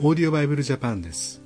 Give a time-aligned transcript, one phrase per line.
[0.00, 1.40] オーディオバイブルジャパンです。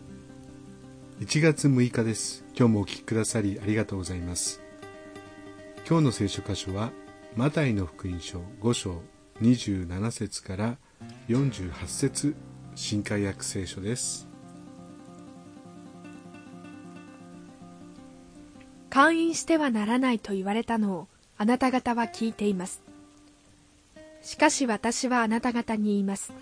[1.20, 2.46] 1月6日です。
[2.56, 4.62] 今日もお聞きくださりありがとうございます。
[5.86, 6.90] 今日の聖書箇所は
[7.36, 9.02] マタイの福音書5章
[9.42, 10.78] 27節から
[11.28, 12.34] 48節
[12.74, 14.26] 新海訳聖書です。
[18.88, 22.82] 勧誘してはならないと言われたのをあなた方は聞いています。
[24.22, 26.32] しかし私はあなた方に言います。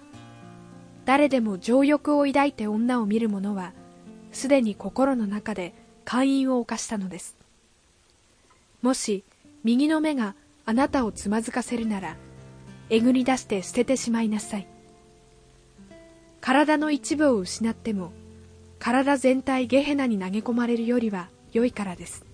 [1.07, 3.73] 誰でも情欲を抱いて女を見る者は
[4.33, 5.73] すでに心の中で
[6.05, 7.37] 勧誘を犯したのです。
[8.83, 9.25] もし
[9.63, 10.35] 右の目が
[10.67, 12.17] あなたをつまずかせるなら
[12.91, 14.67] えぐり出して捨ててしまいなさい。
[16.41, 18.13] 体の一部を失っても
[18.81, 22.27] 体全体ゲヘナに投げ込まれるよりは良いからです。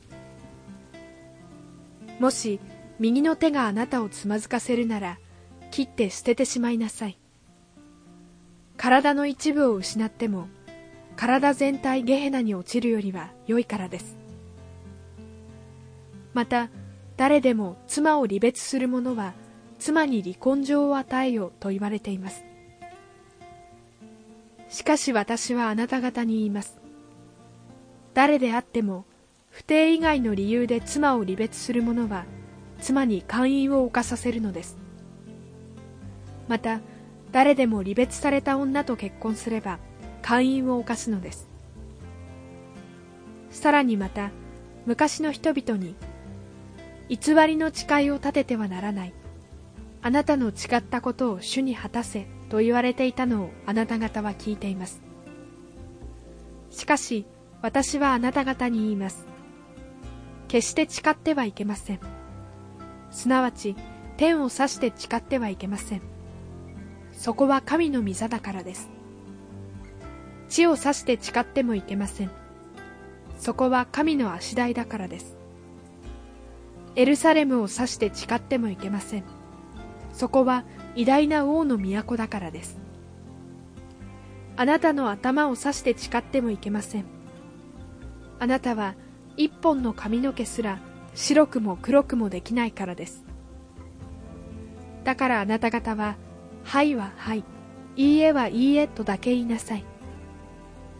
[2.19, 2.59] もし
[2.98, 5.19] 右の手があなたをつまずかせるなら
[5.70, 7.19] 切って捨ててしまいなさい。
[8.83, 10.49] 体の一部を失っても
[11.15, 14.17] 体全体ゲヘナに落ちるよりは良いからです。
[16.34, 16.69] また
[17.17, 19.34] 誰でも妻を離別する者は
[19.79, 22.43] 妻に離婚状を与えよと言われています。
[24.69, 26.81] しかし私はあなた方に言います。
[28.15, 29.05] 誰であっても
[29.49, 32.25] 不定以外の理由で妻を離別する者は
[32.81, 34.77] 妻に勧誘を犯させるのです。
[36.49, 36.81] また
[37.33, 39.78] 誰でも離別された女と結婚すれば
[40.20, 41.48] 勧誘を犯すのです。
[43.50, 44.30] さらにまた
[44.86, 45.94] 昔の人々に
[47.08, 49.14] 偽りの誓いを立ててはならない。
[50.05, 55.00] あなたの誓ったことを主に果たせと言われていたのをあなた方は聞いています。
[56.70, 57.25] しかし
[57.62, 59.27] 私はあなた方に言います。
[60.48, 62.00] 決して誓ってはいけません。
[63.10, 63.77] すなわち
[64.16, 66.12] 天を指して誓ってはいけません。
[67.23, 68.91] そこは神の御座だからです。
[70.48, 72.33] 地を指して誓ってもいけません。
[73.39, 75.37] そこは神の足台だからです。
[76.97, 79.25] エルサレムを指して誓ってもいけません。
[80.12, 80.65] そこは
[80.97, 82.77] 偉大な王の都だからです。
[84.56, 87.04] あなたの頭を指して誓ってもいけません。
[88.41, 88.97] あなたは
[89.37, 90.81] 一本の髪の毛すら
[91.15, 93.25] 白くも黒くもできないからです。
[95.04, 96.16] だからあなた方は
[96.65, 97.45] はいははい、
[97.97, 99.84] いいえはいいえとだけ言いなさい。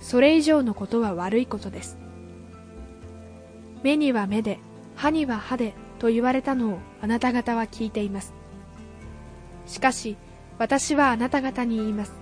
[0.01, 1.97] それ以上のことは悪いことです。
[3.83, 4.59] 目には目で、
[4.97, 8.35] 歯には歯でと言われたのをあなた方は聞いています。
[9.67, 10.17] しかし、
[10.59, 12.13] 私はあなた方に言います。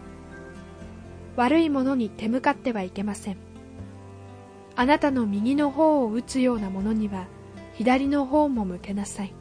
[1.36, 3.36] 悪いものに手向かってはいけません。
[4.76, 7.26] あなたの右の頬を打つようなものには、
[7.74, 9.34] 左の頬も向けなさい。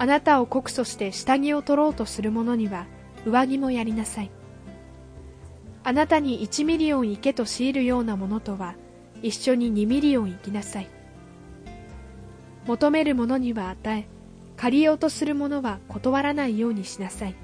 [0.00, 2.86] あなたを告訴して下着を取ろうとする者には
[3.26, 4.30] 上着もやりなさい。
[5.84, 8.76] あなたに1ミリオン行けと強いるようなものとは
[9.20, 10.88] 一緒に2ミリオン行きなさい。
[12.66, 14.06] 求める者には与え
[14.56, 17.34] 借りようとする者は断らないようにしなさい。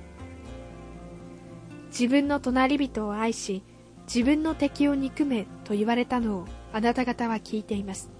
[1.89, 3.65] 自分の隣人を愛し
[4.06, 8.11] 自分の敵を憎めと言われたのをあなた方は聞いています。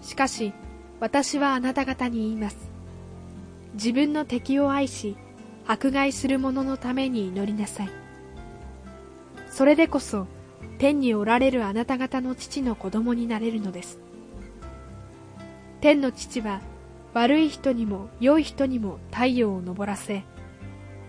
[0.00, 0.54] しかし
[1.02, 2.56] 私はあなた方に言います。
[3.74, 5.16] 自分の敵を愛し、
[5.66, 7.88] 迫害する者のために祈りなさい。
[9.50, 10.28] それでこそ、
[10.78, 13.98] 天におられるあなた方の父の子供になれるのです。
[15.80, 16.60] 天の父は、
[17.14, 20.22] 悪い人にも良い人にも太陽を昇らせ、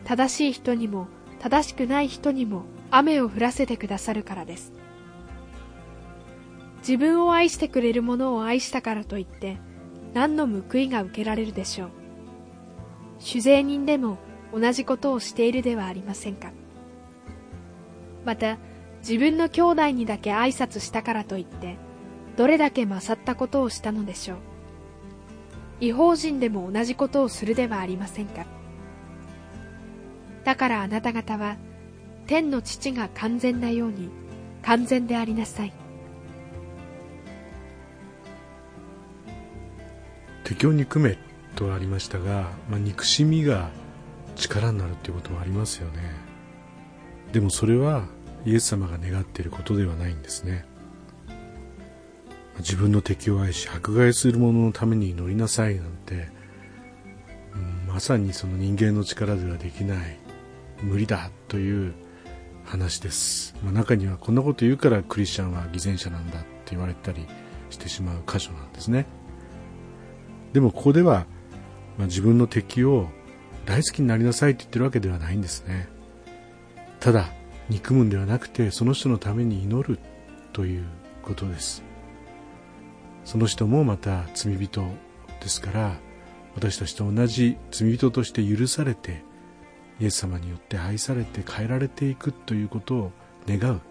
[0.05, 1.05] 正しい人にも
[1.37, 4.73] 正しくない人にも雨を降らせてくださるからです。
[6.79, 9.59] 自分を愛してくれる者を愛したからといって、
[10.13, 11.89] 何の報いが受けられるでしょう。
[13.19, 14.17] 酒税人でも
[14.53, 16.51] 同じことをしているではありませんか。
[18.25, 18.57] また
[18.99, 21.77] 自分の兄弟にだけ挨拶したからといって
[22.37, 24.37] どれだけ勝ったことをしたのでしょう。
[25.81, 28.45] 違法人でも同じことをするではありませんか。
[30.43, 31.57] だからあなた方は
[32.27, 34.09] 天の父が完全なように
[34.61, 35.73] 完全でありなさい。
[40.67, 41.17] を憎め
[41.55, 43.69] とありましたが、まあ、憎しみが
[44.35, 46.01] 力になるっていうこともありますよね。
[47.31, 48.05] でもそれは
[48.45, 50.65] イエス様が願っていることではないんですね。
[52.59, 56.29] 自分の敵を愛し迫害する者のために祈りなさいなんて、
[57.53, 57.57] う
[57.89, 60.19] ん、まさにその人間の力ではできない
[60.81, 61.93] 無理だという
[62.65, 67.25] 話です、まあ、中にはこんなこと言うからクリスチャンは偽善者なんだって言われたり
[67.69, 69.05] してしまう箇所なんですね。
[70.53, 71.25] でもここでは、
[71.97, 73.07] まあ、自分の敵を
[73.65, 75.87] 大好きになりなさいって言ってるわけではないんですね。
[76.99, 77.29] ただ
[77.69, 79.99] 憎むんではなくてその人のために祈る
[80.53, 80.85] という
[81.21, 81.83] ことです。
[83.25, 84.83] その人もまた罪人
[85.39, 85.97] ですから
[86.55, 89.23] 私たちと同じ罪人として許されて
[89.99, 93.11] イエス様によって愛されて変えられていくということを
[93.47, 93.81] 願う、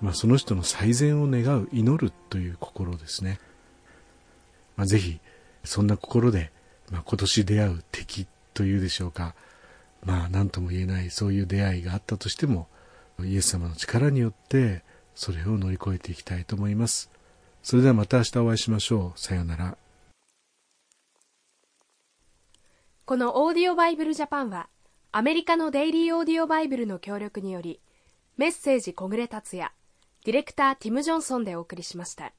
[0.00, 3.38] まあ、その人の最善を願う祈るという心ですね、
[4.76, 5.20] まあ、ぜひ
[5.64, 6.52] そんな心で、
[6.90, 9.34] まあ、今年出会う敵というでしょうか。
[10.04, 12.68] まあ何とも言えないそういう出会いがあったとしても
[13.20, 14.82] イエス様の力によって
[15.14, 17.10] それを乗り越えていきたいと思います。
[17.62, 19.18] それではまた明日お会いしましょう。
[19.18, 19.78] さようなら。
[23.06, 24.68] このオーディオバイブルジャパンは
[25.12, 27.80] アメリカのデイリーオーディオバイブルの協力により
[28.36, 29.70] メッセージ小暮達也
[30.24, 32.32] ディレクターティム・ジョンソンでお送りしました。